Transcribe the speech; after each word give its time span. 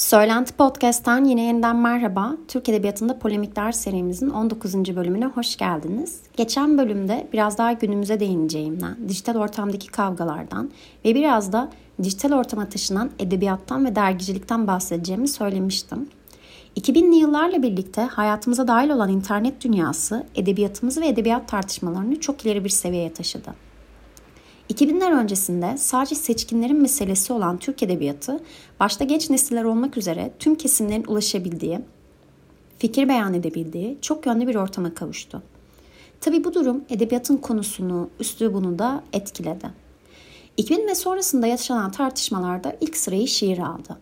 Söylenti 0.00 0.52
Podcast'tan 0.52 1.24
yine 1.24 1.44
yeniden 1.44 1.76
merhaba. 1.76 2.36
Türk 2.48 2.68
Edebiyatı'nda 2.68 3.18
Polemikler 3.18 3.72
serimizin 3.72 4.30
19. 4.30 4.74
bölümüne 4.74 5.26
hoş 5.26 5.56
geldiniz. 5.56 6.20
Geçen 6.36 6.78
bölümde 6.78 7.28
biraz 7.32 7.58
daha 7.58 7.72
günümüze 7.72 8.20
değineceğimden, 8.20 8.96
dijital 9.08 9.36
ortamdaki 9.36 9.86
kavgalardan 9.86 10.70
ve 11.04 11.14
biraz 11.14 11.52
da 11.52 11.70
dijital 12.02 12.32
ortama 12.32 12.68
taşınan 12.68 13.10
edebiyattan 13.18 13.84
ve 13.84 13.96
dergicilikten 13.96 14.66
bahsedeceğimi 14.66 15.28
söylemiştim. 15.28 16.08
2000'li 16.76 17.16
yıllarla 17.16 17.62
birlikte 17.62 18.02
hayatımıza 18.02 18.68
dahil 18.68 18.90
olan 18.90 19.10
internet 19.10 19.64
dünyası 19.64 20.26
edebiyatımızı 20.34 21.00
ve 21.00 21.08
edebiyat 21.08 21.48
tartışmalarını 21.48 22.20
çok 22.20 22.46
ileri 22.46 22.64
bir 22.64 22.70
seviyeye 22.70 23.12
taşıdı. 23.12 23.69
2000'ler 24.70 25.22
öncesinde 25.22 25.76
sadece 25.78 26.14
seçkinlerin 26.14 26.82
meselesi 26.82 27.32
olan 27.32 27.58
Türk 27.58 27.82
Edebiyatı, 27.82 28.40
başta 28.80 29.04
genç 29.04 29.30
nesiller 29.30 29.64
olmak 29.64 29.96
üzere 29.96 30.32
tüm 30.38 30.54
kesimlerin 30.54 31.04
ulaşabildiği, 31.04 31.80
fikir 32.78 33.08
beyan 33.08 33.34
edebildiği 33.34 33.98
çok 34.00 34.26
yönlü 34.26 34.46
bir 34.46 34.54
ortama 34.54 34.94
kavuştu. 34.94 35.42
Tabi 36.20 36.44
bu 36.44 36.54
durum 36.54 36.84
edebiyatın 36.90 37.36
konusunu, 37.36 38.10
üslubunu 38.20 38.78
da 38.78 39.04
etkiledi. 39.12 39.66
2000 40.56 40.86
ve 40.88 40.94
sonrasında 40.94 41.46
yaşanan 41.46 41.90
tartışmalarda 41.90 42.76
ilk 42.80 42.96
sırayı 42.96 43.28
şiir 43.28 43.58
aldı. 43.58 43.98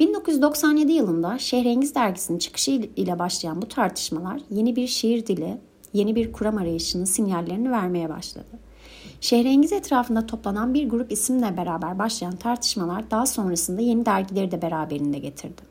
1997 0.00 0.92
yılında 0.92 1.38
Şehrengiz 1.38 1.94
dergisinin 1.94 2.38
çıkışı 2.38 2.70
ile 2.70 3.18
başlayan 3.18 3.62
bu 3.62 3.68
tartışmalar 3.68 4.40
yeni 4.50 4.76
bir 4.76 4.86
şiir 4.86 5.26
dili, 5.26 5.58
yeni 5.92 6.14
bir 6.14 6.32
kuram 6.32 6.56
arayışının 6.56 7.04
sinyallerini 7.04 7.70
vermeye 7.70 8.08
başladı. 8.08 8.58
Şehrengiz 9.24 9.72
etrafında 9.72 10.26
toplanan 10.26 10.74
bir 10.74 10.88
grup 10.88 11.12
isimle 11.12 11.56
beraber 11.56 11.98
başlayan 11.98 12.36
tartışmalar 12.36 13.10
daha 13.10 13.26
sonrasında 13.26 13.80
yeni 13.80 14.06
dergileri 14.06 14.50
de 14.50 14.62
beraberinde 14.62 15.18
getirdi. 15.18 15.62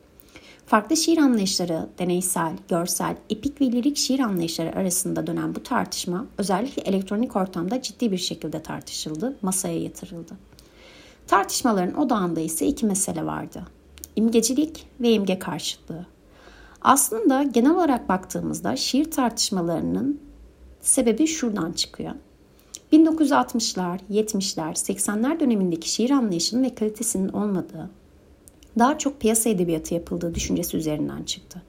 Farklı 0.66 0.96
şiir 0.96 1.18
anlayışları, 1.18 1.88
deneysel, 1.98 2.52
görsel, 2.68 3.16
epik 3.30 3.60
ve 3.60 3.72
lirik 3.72 3.96
şiir 3.96 4.20
anlayışları 4.20 4.76
arasında 4.76 5.26
dönen 5.26 5.54
bu 5.54 5.62
tartışma 5.62 6.26
özellikle 6.38 6.82
elektronik 6.82 7.36
ortamda 7.36 7.82
ciddi 7.82 8.12
bir 8.12 8.18
şekilde 8.18 8.62
tartışıldı, 8.62 9.36
masaya 9.42 9.82
yatırıldı. 9.82 10.32
Tartışmaların 11.26 12.00
odağında 12.00 12.40
ise 12.40 12.66
iki 12.66 12.86
mesele 12.86 13.26
vardı. 13.26 13.66
İmgecilik 14.16 14.86
ve 15.00 15.12
imge 15.12 15.38
karşıtlığı. 15.38 16.06
Aslında 16.82 17.42
genel 17.42 17.74
olarak 17.74 18.08
baktığımızda 18.08 18.76
şiir 18.76 19.10
tartışmalarının 19.10 20.20
sebebi 20.80 21.26
şuradan 21.26 21.72
çıkıyor. 21.72 22.14
1960'lar, 22.94 24.00
70'ler, 24.10 24.72
80'ler 24.72 25.40
dönemindeki 25.40 25.90
şiir 25.90 26.10
anlayışının 26.10 26.64
ve 26.64 26.74
kalitesinin 26.74 27.28
olmadığı, 27.28 27.90
daha 28.78 28.98
çok 28.98 29.20
piyasa 29.20 29.50
edebiyatı 29.50 29.94
yapıldığı 29.94 30.34
düşüncesi 30.34 30.76
üzerinden 30.76 31.22
çıktı. 31.22 31.62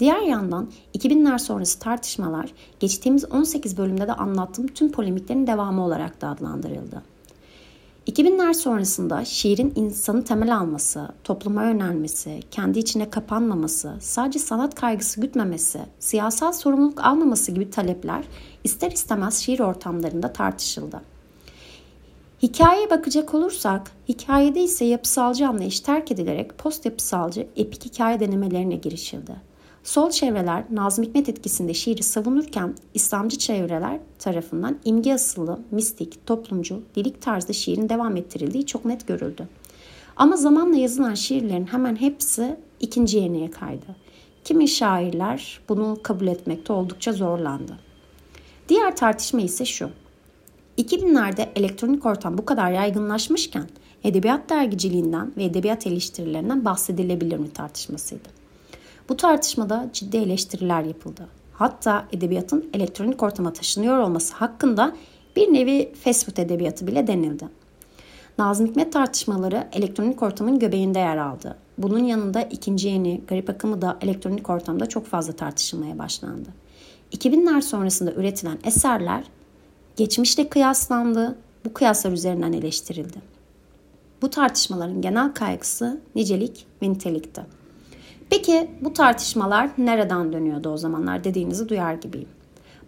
Diğer 0.00 0.20
yandan 0.20 0.70
2000'ler 0.94 1.38
sonrası 1.38 1.78
tartışmalar 1.78 2.52
geçtiğimiz 2.80 3.24
18 3.24 3.78
bölümde 3.78 4.06
de 4.06 4.12
anlattığım 4.12 4.66
tüm 4.66 4.92
polemiklerin 4.92 5.46
devamı 5.46 5.84
olarak 5.84 6.20
da 6.20 6.28
adlandırıldı. 6.28 7.02
2000'ler 8.06 8.54
sonrasında 8.54 9.24
şiirin 9.24 9.72
insanı 9.76 10.24
temel 10.24 10.56
alması, 10.56 11.08
topluma 11.24 11.64
yönelmesi, 11.64 12.40
kendi 12.50 12.78
içine 12.78 13.10
kapanmaması, 13.10 13.96
sadece 14.00 14.38
sanat 14.38 14.74
kaygısı 14.74 15.20
gütmemesi, 15.20 15.80
siyasal 15.98 16.52
sorumluluk 16.52 17.04
almaması 17.04 17.52
gibi 17.52 17.70
talepler 17.70 18.24
ister 18.64 18.90
istemez 18.90 19.38
şiir 19.38 19.60
ortamlarında 19.60 20.32
tartışıldı. 20.32 21.00
Hikayeye 22.42 22.90
bakacak 22.90 23.34
olursak, 23.34 23.90
hikayede 24.08 24.60
ise 24.62 24.84
yapısalcı 24.84 25.48
anlayış 25.48 25.80
terk 25.80 26.12
edilerek 26.12 26.58
post 26.58 26.86
yapısalcı 26.86 27.46
epik 27.56 27.84
hikaye 27.84 28.20
denemelerine 28.20 28.76
girişildi. 28.76 29.32
Sol 29.86 30.10
çevreler 30.10 30.64
Nazım 30.70 31.04
Hikmet 31.04 31.28
etkisinde 31.28 31.74
şiiri 31.74 32.02
savunurken 32.02 32.74
İslamcı 32.94 33.38
çevreler 33.38 34.00
tarafından 34.18 34.78
imge 34.84 35.14
asıllı, 35.14 35.60
mistik, 35.70 36.26
toplumcu, 36.26 36.82
lirik 36.98 37.22
tarzda 37.22 37.52
şiirin 37.52 37.88
devam 37.88 38.16
ettirildiği 38.16 38.66
çok 38.66 38.84
net 38.84 39.06
görüldü. 39.06 39.48
Ama 40.16 40.36
zamanla 40.36 40.76
yazılan 40.76 41.14
şiirlerin 41.14 41.66
hemen 41.66 41.96
hepsi 41.96 42.56
ikinci 42.80 43.18
yeneye 43.18 43.50
kaydı. 43.50 43.86
Kimi 44.44 44.68
şairler 44.68 45.60
bunu 45.68 45.98
kabul 46.02 46.26
etmekte 46.26 46.72
oldukça 46.72 47.12
zorlandı. 47.12 47.78
Diğer 48.68 48.96
tartışma 48.96 49.40
ise 49.40 49.64
şu. 49.64 49.90
2000'lerde 50.78 51.48
elektronik 51.56 52.06
ortam 52.06 52.38
bu 52.38 52.44
kadar 52.44 52.72
yaygınlaşmışken 52.72 53.68
edebiyat 54.04 54.50
dergiciliğinden 54.50 55.32
ve 55.36 55.44
edebiyat 55.44 55.86
eleştirilerinden 55.86 56.64
bahsedilebilir 56.64 57.36
mi 57.36 57.50
tartışmasıydı. 57.50 58.35
Bu 59.08 59.16
tartışmada 59.16 59.88
ciddi 59.92 60.16
eleştiriler 60.16 60.82
yapıldı. 60.82 61.28
Hatta 61.52 62.08
edebiyatın 62.12 62.70
elektronik 62.74 63.22
ortama 63.22 63.52
taşınıyor 63.52 63.98
olması 63.98 64.34
hakkında 64.34 64.96
bir 65.36 65.52
nevi 65.52 65.92
fast 65.94 66.26
food 66.26 66.36
edebiyatı 66.36 66.86
bile 66.86 67.06
denildi. 67.06 67.48
Nazım 68.38 68.66
Hikmet 68.66 68.92
tartışmaları 68.92 69.68
elektronik 69.72 70.22
ortamın 70.22 70.58
göbeğinde 70.58 70.98
yer 70.98 71.16
aldı. 71.16 71.56
Bunun 71.78 72.04
yanında 72.04 72.42
ikinci 72.42 72.88
yeni 72.88 73.20
garip 73.28 73.50
akımı 73.50 73.82
da 73.82 73.96
elektronik 74.00 74.50
ortamda 74.50 74.86
çok 74.86 75.06
fazla 75.06 75.32
tartışılmaya 75.32 75.98
başlandı. 75.98 76.48
2000'ler 77.12 77.62
sonrasında 77.62 78.12
üretilen 78.12 78.58
eserler 78.64 79.24
geçmişle 79.96 80.48
kıyaslandı, 80.48 81.38
bu 81.64 81.72
kıyaslar 81.72 82.12
üzerinden 82.12 82.52
eleştirildi. 82.52 83.18
Bu 84.22 84.30
tartışmaların 84.30 85.02
genel 85.02 85.34
kaygısı 85.34 86.00
nicelik 86.14 86.66
ve 86.82 86.90
nitelikti. 86.90 87.42
Peki 88.30 88.70
bu 88.80 88.92
tartışmalar 88.92 89.70
nereden 89.78 90.32
dönüyordu 90.32 90.68
o 90.68 90.76
zamanlar 90.76 91.24
dediğinizi 91.24 91.68
duyar 91.68 91.94
gibiyim. 91.94 92.28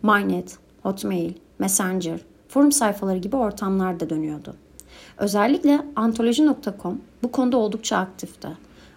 Mynet, 0.03 0.59
Hotmail, 0.83 1.33
Messenger, 1.59 2.21
forum 2.49 2.73
sayfaları 2.73 3.19
gibi 3.19 3.37
ortamlarda 3.37 4.11
dönüyordu. 4.11 4.55
Özellikle 5.19 5.87
antoloji.com 5.97 7.01
bu 7.23 7.33
konuda 7.33 7.57
oldukça 7.57 7.97
aktifti. 7.97 8.49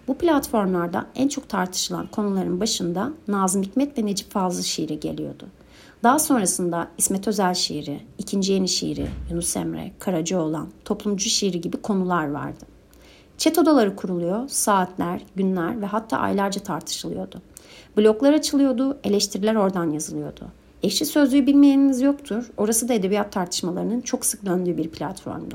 Bu 0.08 0.18
platformlarda 0.18 1.06
en 1.14 1.28
çok 1.28 1.48
tartışılan 1.48 2.06
konuların 2.06 2.60
başında 2.60 3.12
Nazım 3.28 3.62
Hikmet 3.62 3.98
ve 3.98 4.06
Necip 4.06 4.30
Fazıl 4.30 4.62
şiiri 4.62 5.00
geliyordu. 5.00 5.46
Daha 6.02 6.18
sonrasında 6.18 6.88
İsmet 6.98 7.28
Özel 7.28 7.54
şiiri, 7.54 8.00
İkinci 8.18 8.52
Yeni 8.52 8.68
şiiri, 8.68 9.06
Yunus 9.30 9.56
Emre, 9.56 9.92
Karacaoğlan, 9.98 10.68
toplumcu 10.84 11.28
şiiri 11.28 11.60
gibi 11.60 11.76
konular 11.76 12.30
vardı. 12.30 12.71
Chat 13.42 13.58
odaları 13.58 13.96
kuruluyor, 13.96 14.48
saatler, 14.48 15.22
günler 15.36 15.82
ve 15.82 15.86
hatta 15.86 16.18
aylarca 16.18 16.60
tartışılıyordu. 16.60 17.42
Bloklar 17.96 18.32
açılıyordu, 18.32 18.98
eleştiriler 19.04 19.54
oradan 19.54 19.90
yazılıyordu. 19.90 20.48
Eşli 20.82 21.06
sözlüğü 21.06 21.46
bilmeyeniniz 21.46 22.00
yoktur. 22.00 22.50
Orası 22.56 22.88
da 22.88 22.94
edebiyat 22.94 23.32
tartışmalarının 23.32 24.00
çok 24.00 24.24
sık 24.24 24.46
döndüğü 24.46 24.76
bir 24.76 24.88
platformdu. 24.88 25.54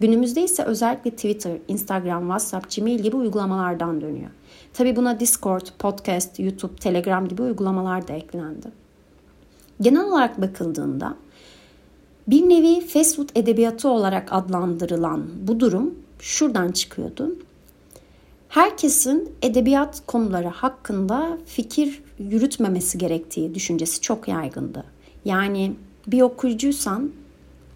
Günümüzde 0.00 0.42
ise 0.42 0.64
özellikle 0.64 1.10
Twitter, 1.10 1.58
Instagram, 1.68 2.22
WhatsApp, 2.22 2.76
Gmail 2.76 2.98
gibi 2.98 3.16
uygulamalardan 3.16 4.00
dönüyor. 4.00 4.30
Tabi 4.72 4.96
buna 4.96 5.20
Discord, 5.20 5.66
Podcast, 5.78 6.40
YouTube, 6.40 6.76
Telegram 6.76 7.28
gibi 7.28 7.42
uygulamalar 7.42 8.08
da 8.08 8.12
eklendi. 8.12 8.68
Genel 9.80 10.04
olarak 10.04 10.40
bakıldığında 10.40 11.14
bir 12.28 12.48
nevi 12.48 12.86
fast 12.86 13.16
food 13.16 13.28
edebiyatı 13.34 13.88
olarak 13.88 14.28
adlandırılan 14.32 15.26
bu 15.42 15.60
durum 15.60 16.03
şuradan 16.24 16.72
çıkıyordu. 16.72 17.36
Herkesin 18.48 19.32
edebiyat 19.42 20.02
konuları 20.06 20.48
hakkında 20.48 21.38
fikir 21.46 22.02
yürütmemesi 22.18 22.98
gerektiği 22.98 23.54
düşüncesi 23.54 24.00
çok 24.00 24.28
yaygındı. 24.28 24.84
Yani 25.24 25.72
bir 26.06 26.22
okuyucuysan 26.22 27.12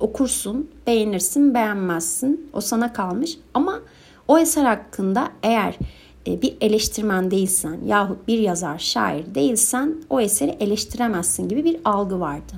okursun, 0.01 0.71
beğenirsin, 0.87 1.55
beğenmezsin. 1.55 2.51
O 2.53 2.61
sana 2.61 2.93
kalmış. 2.93 3.39
Ama 3.55 3.81
o 4.29 4.39
eser 4.39 4.65
hakkında 4.65 5.31
eğer 5.43 5.79
e, 6.27 6.43
bir 6.43 6.57
eleştirmen 6.61 7.31
değilsen 7.31 7.79
yahut 7.87 8.29
bir 8.29 8.39
yazar, 8.39 8.79
şair 8.79 9.35
değilsen 9.35 9.95
o 10.11 10.21
eseri 10.21 10.51
eleştiremezsin 10.51 11.49
gibi 11.49 11.65
bir 11.65 11.77
algı 11.85 12.21
vardı. 12.21 12.53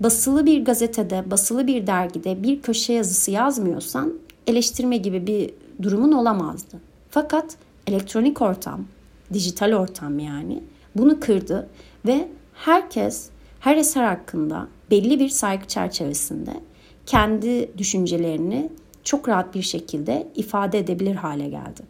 Basılı 0.00 0.46
bir 0.46 0.64
gazetede, 0.64 1.30
basılı 1.30 1.66
bir 1.66 1.86
dergide 1.86 2.42
bir 2.42 2.62
köşe 2.62 2.92
yazısı 2.92 3.30
yazmıyorsan 3.30 4.14
eleştirme 4.50 4.96
gibi 4.96 5.26
bir 5.26 5.50
durumun 5.82 6.12
olamazdı. 6.12 6.76
Fakat 7.10 7.56
elektronik 7.86 8.42
ortam, 8.42 8.84
dijital 9.32 9.72
ortam 9.72 10.18
yani 10.18 10.62
bunu 10.96 11.20
kırdı 11.20 11.68
ve 12.06 12.28
herkes 12.54 13.30
her 13.60 13.76
eser 13.76 14.04
hakkında 14.04 14.68
belli 14.90 15.20
bir 15.20 15.28
saygı 15.28 15.66
çerçevesinde 15.66 16.60
kendi 17.06 17.78
düşüncelerini 17.78 18.70
çok 19.04 19.28
rahat 19.28 19.54
bir 19.54 19.62
şekilde 19.62 20.28
ifade 20.34 20.78
edebilir 20.78 21.14
hale 21.14 21.48
geldi. 21.48 21.82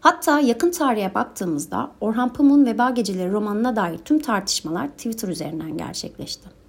Hatta 0.00 0.40
yakın 0.40 0.70
tarihe 0.70 1.14
baktığımızda 1.14 1.90
Orhan 2.00 2.32
Pamuk'un 2.32 2.66
Veba 2.66 2.90
Geceleri 2.90 3.32
romanına 3.32 3.76
dair 3.76 3.98
tüm 3.98 4.18
tartışmalar 4.18 4.88
Twitter 4.88 5.28
üzerinden 5.28 5.78
gerçekleşti. 5.78 6.63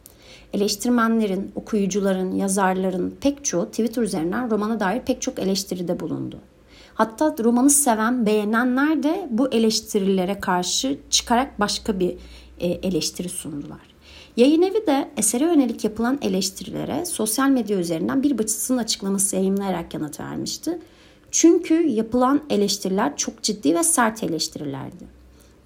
Eleştirmenlerin, 0.53 1.51
okuyucuların, 1.55 2.35
yazarların 2.35 3.17
pek 3.21 3.45
çoğu 3.45 3.65
Twitter 3.65 4.01
üzerinden 4.01 4.51
romana 4.51 4.79
dair 4.79 5.01
pek 5.01 5.21
çok 5.21 5.39
eleştiride 5.39 5.99
bulundu. 5.99 6.39
Hatta 6.93 7.35
romanı 7.43 7.69
seven, 7.69 8.25
beğenenler 8.25 9.03
de 9.03 9.27
bu 9.31 9.53
eleştirilere 9.53 10.39
karşı 10.39 10.97
çıkarak 11.09 11.59
başka 11.59 11.99
bir 11.99 12.15
e, 12.59 12.67
eleştiri 12.67 13.29
sundular. 13.29 13.95
Yayın 14.37 14.61
evi 14.61 14.87
de 14.87 15.11
esere 15.17 15.43
yönelik 15.43 15.83
yapılan 15.83 16.17
eleştirilere 16.21 17.05
sosyal 17.05 17.49
medya 17.49 17.79
üzerinden 17.79 18.23
bir 18.23 18.37
başkasının 18.37 18.77
açıklaması 18.77 19.35
yayınlayarak 19.35 19.93
yanıt 19.93 20.19
vermişti. 20.19 20.79
Çünkü 21.31 21.87
yapılan 21.87 22.41
eleştiriler 22.49 23.17
çok 23.17 23.43
ciddi 23.43 23.75
ve 23.75 23.83
sert 23.83 24.23
eleştirilerdi. 24.23 25.14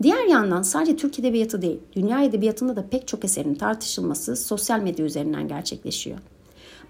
Diğer 0.04 0.26
yandan 0.26 0.62
sadece 0.62 0.96
Türk 0.96 1.20
Edebiyatı 1.20 1.62
değil, 1.62 1.80
dünya 1.94 2.24
edebiyatında 2.24 2.76
da 2.76 2.90
pek 2.90 3.08
çok 3.08 3.26
eserin 3.26 3.56
tartışılması 3.56 4.36
sosyal 4.36 4.80
medya 4.80 5.06
üzerinden 5.06 5.48
gerçekleşiyor. 5.48 6.20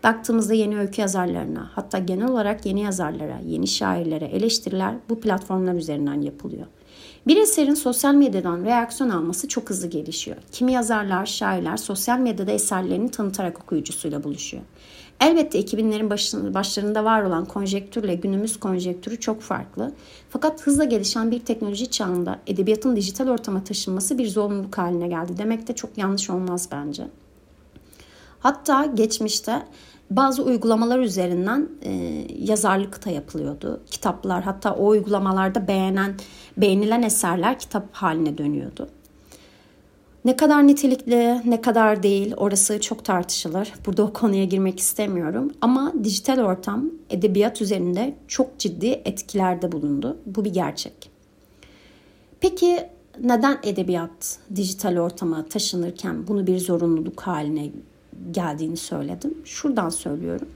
Baktığımızda 0.03 0.53
yeni 0.53 0.79
öykü 0.79 1.01
yazarlarına, 1.01 1.71
hatta 1.75 1.97
genel 1.97 2.27
olarak 2.27 2.65
yeni 2.65 2.81
yazarlara, 2.81 3.39
yeni 3.45 3.67
şairlere 3.67 4.25
eleştiriler 4.25 4.95
bu 5.09 5.19
platformlar 5.19 5.73
üzerinden 5.73 6.21
yapılıyor. 6.21 6.67
Bir 7.27 7.37
eserin 7.37 7.73
sosyal 7.73 8.13
medyadan 8.13 8.65
reaksiyon 8.65 9.09
alması 9.09 9.47
çok 9.47 9.69
hızlı 9.69 9.87
gelişiyor. 9.87 10.37
Kimi 10.51 10.71
yazarlar, 10.71 11.25
şairler 11.25 11.77
sosyal 11.77 12.19
medyada 12.19 12.51
eserlerini 12.51 13.11
tanıtarak 13.11 13.61
okuyucusuyla 13.63 14.23
buluşuyor. 14.23 14.63
Elbette 15.19 15.59
2000'lerin 15.61 16.53
başlarında 16.53 17.03
var 17.05 17.23
olan 17.23 17.45
konjektürle 17.45 18.15
günümüz 18.15 18.59
konjektürü 18.59 19.19
çok 19.19 19.41
farklı. 19.41 19.91
Fakat 20.29 20.61
hızla 20.61 20.83
gelişen 20.83 21.31
bir 21.31 21.39
teknoloji 21.39 21.91
çağında 21.91 22.39
edebiyatın 22.47 22.95
dijital 22.95 23.27
ortama 23.27 23.63
taşınması 23.63 24.17
bir 24.17 24.27
zorunluluk 24.27 24.77
haline 24.77 25.07
geldi. 25.07 25.31
Demek 25.37 25.67
de 25.67 25.75
çok 25.75 25.97
yanlış 25.97 26.29
olmaz 26.29 26.69
bence. 26.71 27.07
Hatta 28.39 28.85
geçmişte 28.85 29.63
bazı 30.11 30.43
uygulamalar 30.43 30.99
üzerinden 30.99 31.69
e, 31.81 31.91
yazarlık 32.39 33.05
da 33.05 33.09
yapılıyordu. 33.09 33.81
Kitaplar 33.91 34.43
hatta 34.43 34.75
o 34.75 34.87
uygulamalarda 34.87 35.67
beğenen 35.67 36.15
beğenilen 36.57 37.01
eserler 37.01 37.59
kitap 37.59 37.93
haline 37.93 38.37
dönüyordu. 38.37 38.87
Ne 40.25 40.37
kadar 40.37 40.67
nitelikli, 40.67 41.41
ne 41.45 41.61
kadar 41.61 42.03
değil 42.03 42.33
orası 42.37 42.81
çok 42.81 43.05
tartışılır. 43.05 43.73
Burada 43.85 44.03
o 44.03 44.13
konuya 44.13 44.45
girmek 44.45 44.79
istemiyorum. 44.79 45.51
Ama 45.61 45.93
dijital 46.03 46.39
ortam 46.39 46.85
edebiyat 47.09 47.61
üzerinde 47.61 48.15
çok 48.27 48.59
ciddi 48.59 48.87
etkilerde 49.05 49.71
bulundu. 49.71 50.17
Bu 50.25 50.45
bir 50.45 50.53
gerçek. 50.53 51.11
Peki 52.39 52.79
neden 53.23 53.59
edebiyat 53.63 54.39
dijital 54.55 54.97
ortama 54.97 55.45
taşınırken 55.45 56.27
bunu 56.27 56.47
bir 56.47 56.59
zorunluluk 56.59 57.21
haline 57.21 57.71
geldiğini 58.31 58.77
söyledim. 58.77 59.37
Şuradan 59.45 59.89
söylüyorum. 59.89 60.47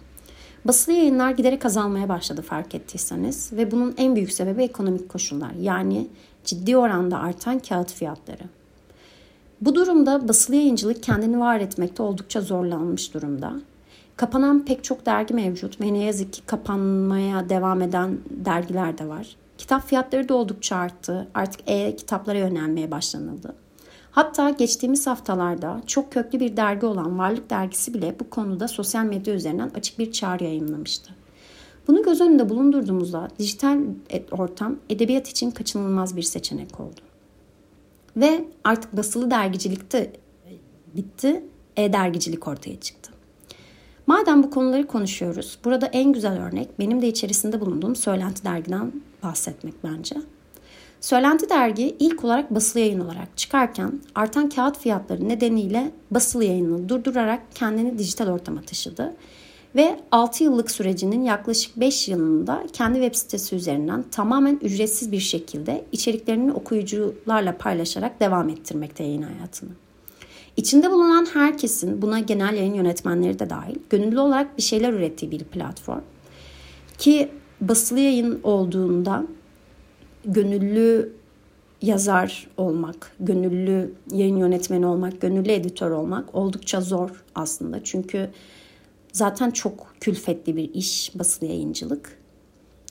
Basılı 0.65 0.95
yayınlar 0.95 1.31
giderek 1.31 1.65
azalmaya 1.65 2.10
başladı 2.10 2.42
fark 2.42 2.75
ettiyseniz 2.75 3.54
ve 3.54 3.71
bunun 3.71 3.94
en 3.98 4.15
büyük 4.15 4.31
sebebi 4.31 4.63
ekonomik 4.63 5.10
koşullar. 5.10 5.51
Yani 5.62 6.07
ciddi 6.45 6.77
oranda 6.77 7.19
artan 7.19 7.60
kağıt 7.60 7.94
fiyatları. 7.94 8.44
Bu 9.65 9.75
durumda 9.75 10.27
basılı 10.27 10.56
yayıncılık 10.56 11.04
kendini 11.04 11.39
var 11.39 11.60
etmekte 11.60 12.04
oldukça 12.04 12.42
zorlanmış 12.42 13.13
durumda. 13.13 13.54
Kapanan 14.18 14.65
pek 14.65 14.83
çok 14.83 15.06
dergi 15.06 15.33
mevcut 15.33 15.81
ve 15.81 15.94
ne 15.94 16.04
yazık 16.04 16.33
ki 16.33 16.42
kapanmaya 16.45 17.50
devam 17.50 17.81
eden 17.81 18.18
dergiler 18.30 18.98
de 18.98 19.07
var. 19.07 19.36
Kitap 19.57 19.88
fiyatları 19.88 20.30
da 20.30 20.33
oldukça 20.33 20.75
arttı. 20.75 21.27
Artık 21.33 21.62
e-kitaplara 21.68 22.38
yönelmeye 22.38 22.92
başlanıldı. 22.92 23.56
Hatta 24.12 24.50
geçtiğimiz 24.50 25.07
haftalarda 25.07 25.81
çok 25.88 26.12
köklü 26.12 26.39
bir 26.39 26.57
dergi 26.57 26.86
olan 26.86 27.19
Varlık 27.19 27.50
Dergisi 27.50 27.94
bile 27.94 28.15
bu 28.19 28.30
konuda 28.30 28.68
sosyal 28.68 29.06
medya 29.06 29.33
üzerinden 29.33 29.71
açık 29.75 30.00
bir 30.00 30.12
çağrı 30.12 30.44
yayınlamıştı. 30.44 31.13
Bunu 31.88 32.04
göz 32.04 32.21
önünde 32.21 32.50
bulundurduğumuzda 32.50 33.27
dijital 33.39 33.80
ortam 34.31 34.75
edebiyat 34.89 35.27
için 35.27 35.51
kaçınılmaz 35.51 36.18
bir 36.18 36.21
seçenek 36.21 36.80
oldu. 36.80 37.12
Ve 38.18 38.45
artık 38.63 38.98
basılı 38.98 39.31
dergicilikte 39.31 40.13
bitti, 40.95 41.44
e-dergicilik 41.77 42.48
ortaya 42.48 42.80
çıktı. 42.80 43.12
Madem 44.07 44.44
bu 44.44 44.51
konuları 44.51 44.88
konuşuyoruz, 44.88 45.60
burada 45.65 45.86
en 45.86 46.13
güzel 46.13 46.42
örnek 46.42 46.80
benim 46.80 47.01
de 47.01 47.07
içerisinde 47.07 47.62
bulunduğum 47.62 47.95
Söylenti 47.95 48.44
Dergi'den 48.44 48.92
bahsetmek 49.24 49.74
bence. 49.83 50.15
Söylenti 51.01 51.50
dergi 51.50 51.95
ilk 52.00 52.24
olarak 52.24 52.56
basılı 52.56 52.80
yayın 52.80 53.00
olarak 53.00 53.38
çıkarken 53.38 54.01
artan 54.15 54.50
kağıt 54.50 54.77
fiyatları 54.77 55.30
nedeniyle 55.30 55.92
basılı 56.12 56.44
yayını 56.44 56.89
durdurarak 56.89 57.42
kendini 57.56 57.98
dijital 57.98 58.27
ortama 58.27 58.62
taşıdı. 58.62 59.15
Ve 59.75 59.99
6 60.11 60.43
yıllık 60.43 60.71
sürecinin 60.71 61.23
yaklaşık 61.23 61.79
5 61.79 62.07
yılında 62.07 62.63
kendi 62.73 62.99
web 62.99 63.15
sitesi 63.15 63.55
üzerinden 63.55 64.03
tamamen 64.11 64.59
ücretsiz 64.61 65.11
bir 65.11 65.19
şekilde 65.19 65.85
içeriklerini 65.91 66.51
okuyucularla 66.51 67.57
paylaşarak 67.57 68.19
devam 68.19 68.49
ettirmekte 68.49 69.03
yayın 69.03 69.21
hayatını. 69.21 69.69
İçinde 70.57 70.91
bulunan 70.91 71.27
herkesin 71.33 72.01
buna 72.01 72.19
genel 72.19 72.53
yayın 72.53 72.73
yönetmenleri 72.73 73.39
de 73.39 73.49
dahil 73.49 73.75
gönüllü 73.89 74.19
olarak 74.19 74.57
bir 74.57 74.63
şeyler 74.63 74.93
ürettiği 74.93 75.31
bir 75.31 75.43
platform. 75.43 76.01
Ki 76.97 77.29
basılı 77.61 77.99
yayın 77.99 78.39
olduğunda 78.43 79.23
gönüllü 80.25 81.13
yazar 81.81 82.47
olmak, 82.57 83.11
gönüllü 83.19 83.93
yayın 84.11 84.37
yönetmeni 84.37 84.85
olmak, 84.85 85.21
gönüllü 85.21 85.51
editör 85.51 85.91
olmak 85.91 86.35
oldukça 86.35 86.81
zor 86.81 87.09
aslında. 87.35 87.83
Çünkü 87.83 88.29
zaten 89.13 89.51
çok 89.51 89.95
külfetli 90.00 90.56
bir 90.56 90.74
iş 90.74 91.12
basılı 91.15 91.50
yayıncılık. 91.50 92.18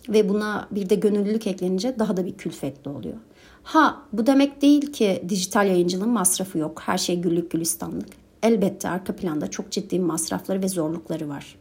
Ve 0.09 0.29
buna 0.29 0.69
bir 0.71 0.89
de 0.89 0.95
gönüllülük 0.95 1.47
eklenince 1.47 1.99
daha 1.99 2.17
da 2.17 2.27
bir 2.27 2.37
külfetli 2.37 2.91
oluyor. 2.91 3.17
Ha 3.63 4.03
bu 4.13 4.27
demek 4.27 4.63
değil 4.63 4.93
ki 4.93 5.25
dijital 5.29 5.67
yayıncılığın 5.67 6.09
masrafı 6.09 6.59
yok. 6.59 6.83
Her 6.85 6.99
şey 6.99 7.21
güllük 7.21 7.51
gülistanlık. 7.51 8.09
Elbette 8.43 8.89
arka 8.89 9.17
planda 9.17 9.51
çok 9.51 9.71
ciddi 9.71 10.01
masrafları 10.01 10.63
ve 10.63 10.69
zorlukları 10.69 11.29
var. 11.29 11.57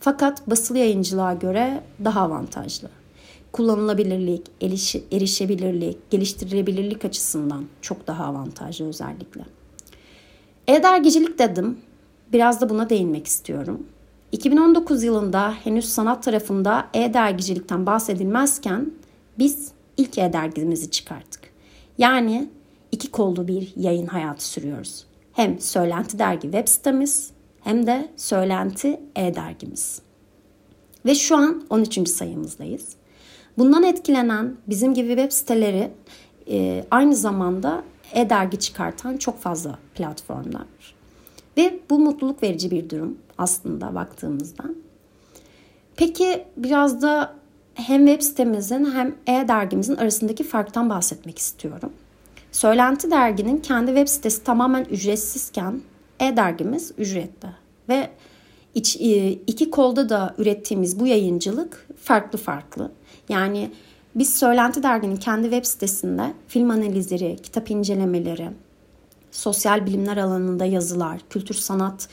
Fakat 0.00 0.50
basılı 0.50 0.78
yayıncılığa 0.78 1.34
göre 1.34 1.82
daha 2.04 2.20
avantajlı 2.20 2.88
kullanılabilirlik, 3.56 4.42
erişebilirlik, 5.12 6.10
geliştirilebilirlik 6.10 7.04
açısından 7.04 7.64
çok 7.80 8.06
daha 8.06 8.24
avantajlı 8.24 8.88
özellikle. 8.88 9.44
E-dergicilik 10.68 11.38
dedim. 11.38 11.78
Biraz 12.32 12.60
da 12.60 12.68
buna 12.68 12.90
değinmek 12.90 13.26
istiyorum. 13.26 13.86
2019 14.32 15.02
yılında 15.02 15.54
henüz 15.64 15.84
sanat 15.88 16.22
tarafında 16.22 16.88
e-dergicilikten 16.94 17.86
bahsedilmezken 17.86 18.92
biz 19.38 19.72
ilk 19.96 20.18
e-dergimizi 20.18 20.90
çıkarttık. 20.90 21.50
Yani 21.98 22.48
iki 22.92 23.10
kollu 23.10 23.48
bir 23.48 23.72
yayın 23.76 24.06
hayatı 24.06 24.44
sürüyoruz. 24.44 25.06
Hem 25.32 25.60
Söylenti 25.60 26.18
Dergi 26.18 26.42
web 26.42 26.68
sitemiz 26.68 27.30
hem 27.60 27.86
de 27.86 28.08
Söylenti 28.16 29.00
e-dergimiz. 29.16 30.02
Ve 31.06 31.14
şu 31.14 31.36
an 31.36 31.66
13. 31.70 32.08
sayımızdayız. 32.08 32.88
Bundan 33.58 33.82
etkilenen 33.82 34.56
bizim 34.66 34.94
gibi 34.94 35.08
web 35.08 35.32
siteleri 35.32 35.90
e, 36.50 36.84
aynı 36.90 37.14
zamanda 37.14 37.82
e-dergi 38.12 38.58
çıkartan 38.58 39.16
çok 39.16 39.38
fazla 39.38 39.78
platformlar. 39.94 40.95
Ve 41.56 41.80
bu 41.90 41.98
mutluluk 41.98 42.42
verici 42.42 42.70
bir 42.70 42.90
durum 42.90 43.18
aslında 43.38 43.94
baktığımızda. 43.94 44.64
Peki 45.96 46.44
biraz 46.56 47.02
da 47.02 47.34
hem 47.74 48.06
web 48.06 48.22
sitemizin 48.22 48.84
hem 48.84 49.14
e-dergimizin 49.26 49.96
arasındaki 49.96 50.44
farktan 50.44 50.90
bahsetmek 50.90 51.38
istiyorum. 51.38 51.92
Söylenti 52.52 53.10
derginin 53.10 53.58
kendi 53.58 53.86
web 53.86 54.08
sitesi 54.08 54.44
tamamen 54.44 54.84
ücretsizken 54.84 55.80
e-dergimiz 56.20 56.92
ücretli. 56.98 57.48
Ve 57.88 58.10
iç, 58.74 58.96
e, 58.96 59.32
iki 59.32 59.70
kolda 59.70 60.08
da 60.08 60.34
ürettiğimiz 60.38 61.00
bu 61.00 61.06
yayıncılık 61.06 61.86
farklı 62.02 62.38
farklı. 62.38 62.92
Yani 63.28 63.70
biz 64.14 64.36
Söylenti 64.36 64.82
Dergi'nin 64.82 65.16
kendi 65.16 65.42
web 65.42 65.64
sitesinde 65.64 66.32
film 66.48 66.70
analizleri, 66.70 67.36
kitap 67.42 67.70
incelemeleri, 67.70 68.50
sosyal 69.30 69.86
bilimler 69.86 70.16
alanında 70.16 70.64
yazılar, 70.64 71.20
kültür 71.30 71.54
sanat 71.54 72.08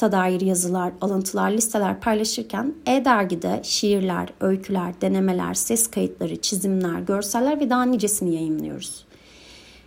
dair 0.00 0.40
yazılar, 0.40 0.92
alıntılar, 1.00 1.50
listeler 1.50 2.00
paylaşırken 2.00 2.74
e-dergide 2.86 3.60
şiirler, 3.62 4.28
öyküler, 4.40 5.00
denemeler, 5.00 5.54
ses 5.54 5.86
kayıtları, 5.86 6.36
çizimler, 6.36 7.00
görseller 7.00 7.60
ve 7.60 7.70
daha 7.70 7.84
nicesini 7.84 8.34
yayınlıyoruz. 8.34 9.04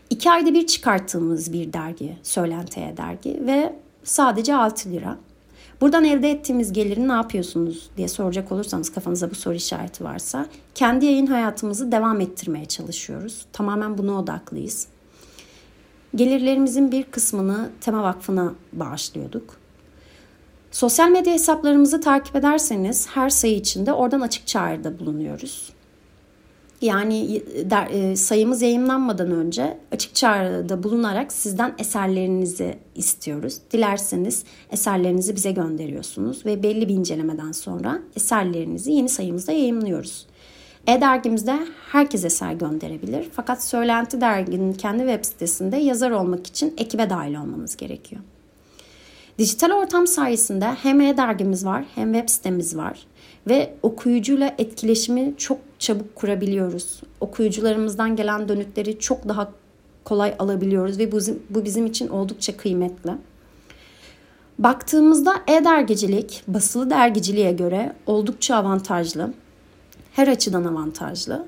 İki 0.10 0.32
ayda 0.32 0.54
bir 0.54 0.68
çıkarttığımız 0.68 1.54
bir 1.54 1.74
dergi, 1.74 2.18
Söylenti 2.24 2.80
E-Dergi 2.80 3.40
ve 3.46 3.76
sadece 4.04 4.56
6 4.56 4.92
lira. 4.92 5.18
Buradan 5.82 6.04
elde 6.04 6.32
ettiğimiz 6.32 6.74
geliri 6.74 7.08
ne 7.08 7.12
yapıyorsunuz 7.12 7.90
diye 7.98 8.08
soracak 8.08 8.52
olursanız 8.52 8.90
kafanıza 8.90 9.32
bu 9.32 9.36
soru 9.36 9.56
işareti 9.56 10.04
varsa 10.04 10.46
kendi 10.76 11.06
yayın 11.06 11.28
hayatımızı 11.28 11.92
devam 11.92 12.22
ettirmeye 12.22 12.66
çalışıyoruz. 12.66 13.46
Tamamen 13.54 13.98
buna 13.98 14.20
odaklıyız. 14.20 14.88
Gelirlerimizin 16.16 16.92
bir 16.92 17.04
kısmını 17.04 17.70
Tema 17.82 18.04
Vakfı'na 18.04 18.54
bağışlıyorduk. 18.74 19.56
Sosyal 20.72 21.10
medya 21.10 21.34
hesaplarımızı 21.34 22.02
takip 22.02 22.36
ederseniz 22.36 23.08
her 23.08 23.30
sayı 23.30 23.56
içinde 23.56 23.94
oradan 23.94 24.22
açık 24.22 24.48
çağrıda 24.48 25.00
bulunuyoruz. 25.00 25.74
Yani 26.82 27.44
der, 27.66 27.88
e, 27.90 28.16
sayımız 28.16 28.62
yayınlanmadan 28.62 29.32
önce 29.32 29.78
açık 29.92 30.16
çağrıda 30.16 30.84
bulunarak 30.84 31.34
sizden 31.34 31.76
eserlerinizi 31.78 32.78
istiyoruz. 32.96 33.58
Dilerseniz 33.72 34.44
eserlerinizi 34.72 35.36
bize 35.36 35.52
gönderiyorsunuz 35.52 36.46
ve 36.46 36.64
belli 36.64 36.90
bir 36.90 36.94
incelemeden 36.94 37.52
sonra 37.52 38.00
eserlerinizi 38.16 38.92
yeni 38.92 39.10
sayımızda 39.10 39.52
yayınlıyoruz. 39.52 40.26
E-dergimizde 40.90 41.60
herkes 41.92 42.26
eser 42.26 42.54
gönderebilir. 42.54 43.30
Fakat 43.34 43.64
Söylenti 43.64 44.22
Dergi'nin 44.22 44.74
kendi 44.74 45.00
web 45.00 45.26
sitesinde 45.26 45.78
yazar 45.78 46.12
olmak 46.12 46.48
için 46.48 46.74
ekibe 46.78 47.10
dahil 47.10 47.36
olmanız 47.36 47.78
gerekiyor. 47.78 48.22
Dijital 49.38 49.72
ortam 49.72 50.08
sayesinde 50.08 50.66
hem 50.66 51.02
e-dergimiz 51.02 51.66
var 51.66 51.86
hem 51.96 52.14
web 52.14 52.30
sitemiz 52.30 52.78
var 52.78 53.06
ve 53.48 53.74
okuyucuyla 53.84 54.56
etkileşimi 54.58 55.34
çok 55.38 55.58
çabuk 55.80 56.16
kurabiliyoruz. 56.16 57.02
Okuyucularımızdan 57.20 58.16
gelen 58.16 58.50
dönütleri 58.50 59.00
çok 59.00 59.28
daha 59.28 59.52
kolay 60.04 60.36
alabiliyoruz 60.40 61.00
ve 61.00 61.12
bu 61.12 61.20
bu 61.50 61.66
bizim 61.66 61.86
için 61.86 62.08
oldukça 62.08 62.58
kıymetli. 62.58 63.12
Baktığımızda 64.60 65.36
e-dergicilik 65.48 66.44
basılı 66.48 66.90
dergiciliğe 66.90 67.52
göre 67.52 67.94
oldukça 68.06 68.56
avantajlı. 68.56 69.34
Her 70.14 70.28
açıdan 70.28 70.64
avantajlı. 70.64 71.48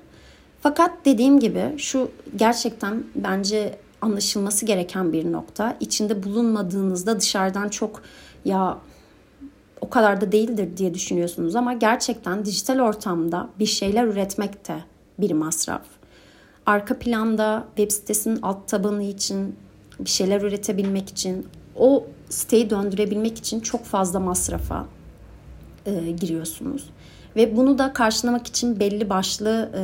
Fakat 0.61 0.91
dediğim 1.05 1.39
gibi 1.39 1.73
şu 1.77 2.11
gerçekten 2.35 3.03
bence 3.15 3.79
anlaşılması 4.01 4.65
gereken 4.65 5.13
bir 5.13 5.31
nokta. 5.31 5.77
İçinde 5.79 6.23
bulunmadığınızda 6.23 7.19
dışarıdan 7.19 7.69
çok 7.69 8.01
ya 8.45 8.77
o 9.81 9.89
kadar 9.89 10.21
da 10.21 10.31
değildir 10.31 10.77
diye 10.77 10.93
düşünüyorsunuz 10.93 11.55
ama 11.55 11.73
gerçekten 11.73 12.45
dijital 12.45 12.79
ortamda 12.79 13.49
bir 13.59 13.65
şeyler 13.65 14.05
üretmek 14.05 14.67
de 14.67 14.75
bir 15.19 15.31
masraf. 15.31 15.81
Arka 16.65 16.99
planda 16.99 17.67
web 17.75 17.91
sitesinin 17.91 18.39
alt 18.41 18.67
tabanı 18.67 19.03
için 19.03 19.55
bir 19.99 20.09
şeyler 20.09 20.41
üretebilmek 20.41 21.09
için 21.09 21.47
o 21.75 22.05
siteyi 22.29 22.69
döndürebilmek 22.69 23.37
için 23.37 23.59
çok 23.59 23.85
fazla 23.85 24.19
masrafa 24.19 24.85
e, 25.85 26.11
giriyorsunuz. 26.11 26.89
Ve 27.35 27.57
bunu 27.57 27.77
da 27.77 27.93
karşılamak 27.93 28.47
için 28.47 28.79
belli 28.79 29.09
başlı 29.09 29.71
e, 29.75 29.81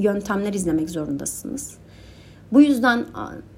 yöntemler 0.00 0.52
izlemek 0.52 0.90
zorundasınız. 0.90 1.74
Bu 2.52 2.60
yüzden 2.62 3.06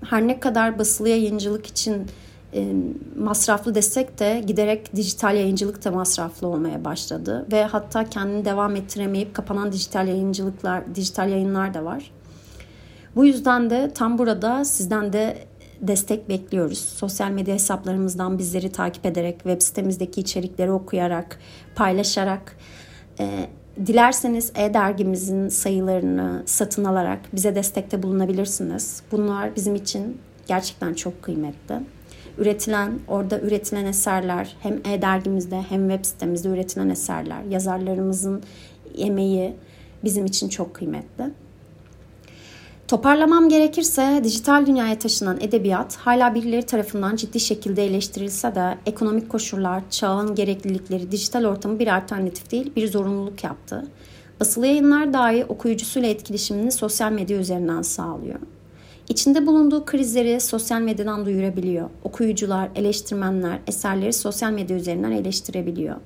her 0.05 0.27
ne 0.29 0.41
kadar 0.41 0.79
basılı 0.79 1.09
yayıncılık 1.09 1.67
için 1.67 2.07
e, 2.55 2.73
masraflı 3.19 3.75
desek 3.75 4.19
de 4.19 4.45
giderek 4.47 4.97
dijital 4.97 5.37
yayıncılık 5.37 5.85
da 5.85 5.91
masraflı 5.91 6.47
olmaya 6.49 6.85
başladı 6.85 7.47
ve 7.53 7.65
hatta 7.65 8.05
kendini 8.05 8.45
devam 8.45 8.77
ettiremeyip 8.77 9.35
kapanan 9.35 9.73
dijital 9.73 10.09
yayıncılıklar, 10.09 10.95
dijital 10.95 11.31
yayınlar 11.31 11.75
da 11.75 11.85
var. 11.85 12.11
Bu 13.17 13.25
yüzden 13.25 13.71
de 13.71 13.91
tam 13.95 14.19
burada 14.19 14.65
sizden 14.65 15.13
de 15.13 15.39
destek 15.89 16.29
bekliyoruz. 16.29 16.79
Sosyal 16.79 17.31
medya 17.31 17.55
hesaplarımızdan 17.55 18.39
bizleri 18.39 18.73
takip 18.73 19.07
ederek, 19.07 19.35
web 19.35 19.61
sitemizdeki 19.61 20.21
içerikleri 20.21 20.73
okuyarak, 20.73 21.39
paylaşarak, 21.75 22.57
e, 23.21 23.49
dilerseniz 23.87 24.53
e-dergimizin 24.55 25.49
sayılarını 25.49 26.43
satın 26.47 26.85
alarak 26.85 27.21
bize 27.35 27.55
destekte 27.55 28.03
bulunabilirsiniz. 28.03 29.03
Bunlar 29.13 29.57
bizim 29.57 29.75
için 29.75 30.19
gerçekten 30.47 30.95
çok 30.95 31.23
kıymetli 31.23 31.75
üretilen, 32.39 32.99
orada 33.09 33.41
üretilen 33.41 33.85
eserler 33.85 34.57
hem 34.61 34.81
e-dergimizde 34.85 35.63
hem 35.69 35.89
web 35.89 36.05
sitemizde 36.05 36.49
üretilen 36.49 36.89
eserler, 36.89 37.43
yazarlarımızın 37.43 38.43
emeği 38.99 39.57
bizim 40.05 40.27
için 40.27 40.49
çok 40.49 40.75
kıymetli. 40.75 41.25
Toparlamam 42.89 43.49
gerekirse 43.49 44.21
dijital 44.25 44.67
dünyaya 44.67 44.99
taşınan 44.99 45.41
edebiyat 45.41 45.97
hala 45.97 46.35
birileri 46.35 46.63
tarafından 46.63 47.17
ciddi 47.17 47.41
şekilde 47.41 47.87
eleştirilse 47.87 48.55
de 48.55 48.79
ekonomik 48.87 49.29
koşullar, 49.29 49.83
çağın 49.91 50.35
gereklilikleri 50.35 51.13
dijital 51.13 51.45
ortamı 51.45 51.79
bir 51.79 51.97
alternatif 51.97 52.51
değil 52.51 52.73
bir 52.77 52.89
zorunluluk 52.89 53.45
yaptı. 53.45 53.87
Basılı 54.41 54.67
yayınlar 54.67 55.13
dahi 55.13 55.45
okuyucusuyla 55.45 56.09
etkileşimini 56.09 56.73
sosyal 56.73 57.13
medya 57.13 57.39
üzerinden 57.39 57.83
sağlıyor. 57.83 58.39
İçinde 59.09 59.47
bulunduğu 59.47 59.85
krizleri 59.85 60.41
sosyal 60.41 60.81
medyadan 60.81 61.27
duyurabiliyor. 61.27 61.91
Okuyucular, 62.05 62.69
eleştirmenler 62.75 63.59
eserleri 63.67 64.13
sosyal 64.13 64.53
medya 64.53 64.77
üzerinden 64.77 65.11
eleştirebiliyor. 65.11 65.97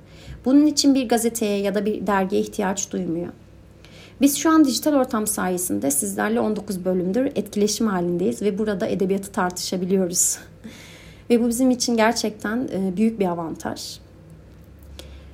Bunun 0.45 0.65
için 0.65 0.95
bir 0.95 1.09
gazeteye 1.09 1.61
ya 1.61 1.75
da 1.75 1.85
bir 1.85 2.07
dergiye 2.07 2.41
ihtiyaç 2.41 2.91
duymuyor. 2.91 3.33
Biz 4.21 4.37
şu 4.37 4.49
an 4.49 4.65
dijital 4.65 4.93
ortam 4.93 5.27
sayesinde 5.27 5.91
sizlerle 5.91 6.39
19 6.39 6.85
bölümdür 6.85 7.25
etkileşim 7.25 7.87
halindeyiz 7.87 8.41
ve 8.41 8.57
burada 8.57 8.87
edebiyatı 8.87 9.31
tartışabiliyoruz. 9.31 10.37
ve 11.29 11.43
bu 11.43 11.47
bizim 11.47 11.71
için 11.71 11.97
gerçekten 11.97 12.69
e, 12.73 12.97
büyük 12.97 13.19
bir 13.19 13.25
avantaj. 13.25 13.99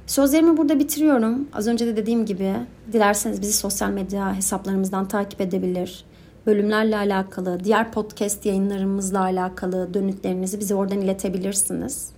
Sözlerimi 0.07 0.57
burada 0.57 0.79
bitiriyorum. 0.79 1.47
Az 1.53 1.67
önce 1.67 1.87
de 1.87 1.97
dediğim 1.97 2.25
gibi 2.25 2.53
dilerseniz 2.93 3.41
bizi 3.41 3.53
sosyal 3.53 3.89
medya 3.89 4.35
hesaplarımızdan 4.35 5.07
takip 5.07 5.41
edebilir 5.41 6.05
bölümlerle 6.45 6.97
alakalı, 6.97 7.63
diğer 7.63 7.91
podcast 7.91 8.45
yayınlarımızla 8.45 9.19
alakalı 9.21 9.93
dönütlerinizi 9.93 10.59
bize 10.59 10.75
oradan 10.75 11.01
iletebilirsiniz. 11.01 12.14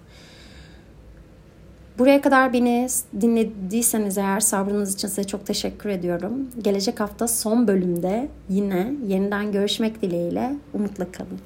Buraya 2.00 2.22
kadar 2.22 2.54
beni 2.54 2.88
dinlediyseniz 3.22 4.18
eğer 4.18 4.40
sabrınız 4.40 4.94
için 4.94 5.08
size 5.08 5.24
çok 5.24 5.46
teşekkür 5.46 5.90
ediyorum. 5.90 6.34
Gelecek 6.62 7.00
hafta 7.00 7.28
son 7.28 7.68
bölümde 7.68 8.30
yine 8.50 8.94
yeniden 9.08 9.52
görüşmek 9.52 10.02
dileğiyle 10.02 10.56
umutla 10.74 11.12
kalın. 11.12 11.40